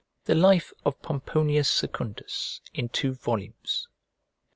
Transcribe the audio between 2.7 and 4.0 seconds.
in two volumes.